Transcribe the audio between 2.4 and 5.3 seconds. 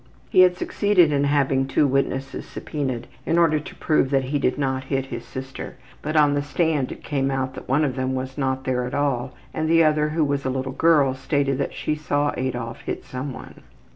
subpoenaed in order to prove that he did not hit his